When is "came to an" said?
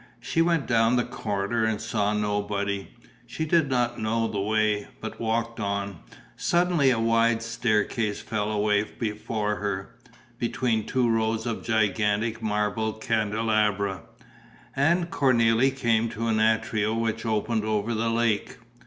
15.77-16.37